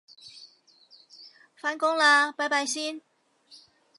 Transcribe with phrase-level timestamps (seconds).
[1.53, 3.01] 返工喇拜拜先